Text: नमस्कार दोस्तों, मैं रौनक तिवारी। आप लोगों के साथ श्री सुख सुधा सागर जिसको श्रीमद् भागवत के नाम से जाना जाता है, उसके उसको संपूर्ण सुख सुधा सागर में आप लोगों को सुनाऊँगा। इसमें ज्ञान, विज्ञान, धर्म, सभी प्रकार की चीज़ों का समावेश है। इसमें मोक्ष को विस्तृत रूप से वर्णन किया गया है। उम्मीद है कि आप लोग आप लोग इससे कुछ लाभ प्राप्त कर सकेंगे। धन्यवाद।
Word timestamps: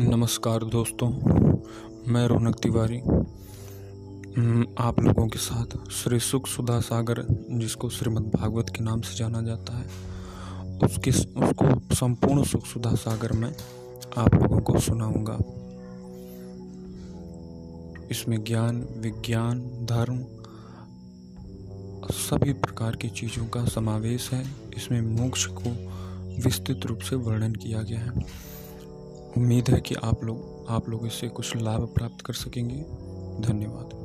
नमस्कार 0.00 0.64
दोस्तों, 0.64 1.08
मैं 2.12 2.26
रौनक 2.28 2.56
तिवारी। 2.56 2.98
आप 4.78 5.00
लोगों 5.00 5.26
के 5.28 5.38
साथ 5.38 5.90
श्री 5.90 6.18
सुख 6.20 6.46
सुधा 6.46 6.80
सागर 6.80 7.22
जिसको 7.50 7.88
श्रीमद् 7.88 8.28
भागवत 8.36 8.68
के 8.68 8.84
नाम 8.84 9.00
से 9.00 9.16
जाना 9.16 9.42
जाता 9.42 9.76
है, 9.78 9.84
उसके 10.78 11.10
उसको 11.10 11.94
संपूर्ण 11.94 12.44
सुख 12.44 12.66
सुधा 12.66 12.94
सागर 12.94 13.32
में 13.32 13.54
आप 14.18 14.34
लोगों 14.34 14.60
को 14.60 14.78
सुनाऊँगा। 14.78 15.38
इसमें 18.10 18.44
ज्ञान, 18.44 18.88
विज्ञान, 18.96 19.60
धर्म, 19.84 20.24
सभी 22.12 22.52
प्रकार 22.52 22.96
की 22.96 23.08
चीज़ों 23.08 23.46
का 23.46 23.64
समावेश 23.64 24.30
है। 24.32 24.44
इसमें 24.76 25.00
मोक्ष 25.00 25.46
को 25.46 25.70
विस्तृत 26.42 26.86
रूप 26.86 26.98
से 26.98 27.16
वर्णन 27.16 27.52
किया 27.52 27.82
गया 27.82 28.00
है। 28.00 28.48
उम्मीद 29.36 29.70
है 29.70 29.80
कि 29.80 29.94
आप 29.94 30.24
लोग 30.24 30.66
आप 30.68 30.88
लोग 30.88 31.06
इससे 31.06 31.28
कुछ 31.28 31.56
लाभ 31.56 31.80
प्राप्त 31.94 32.20
कर 32.20 32.34
सकेंगे। 32.34 32.76
धन्यवाद। 33.46 33.97